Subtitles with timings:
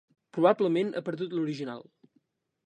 [0.37, 1.85] Probablement ha perdut l'original.